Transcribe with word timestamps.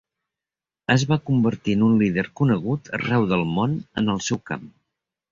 Es 0.93 1.03
va 1.09 1.17
convertir 1.29 1.75
en 1.79 1.83
un 1.87 1.99
líder 2.03 2.23
conegut 2.41 2.89
arreu 2.99 3.27
del 3.33 3.43
món 3.59 3.75
en 4.03 4.09
el 4.15 4.23
seu 4.29 4.41
camp. 4.53 4.65